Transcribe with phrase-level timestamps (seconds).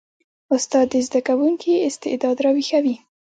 [0.55, 2.95] استاد د زده کوونکي استعداد راویښوي.